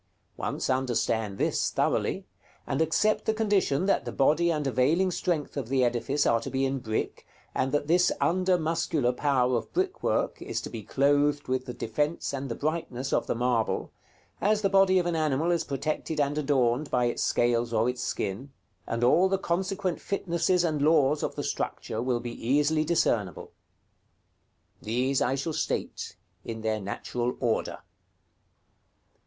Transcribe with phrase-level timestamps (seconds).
[0.35, 2.25] Once understand this thoroughly,
[2.65, 6.49] and accept the condition that the body and availing strength of the edifice are to
[6.49, 11.47] be in brick, and that this under muscular power of brickwork is to be clothed
[11.47, 13.91] with the defence and the brightness of the marble,
[14.41, 18.01] as the body of an animal is protected and adorned by its scales or its
[18.01, 18.49] skin,
[18.87, 23.51] and all the consequent fitnesses and laws of the structure will be easily discernible:
[24.81, 27.83] These I shall state in their natural order.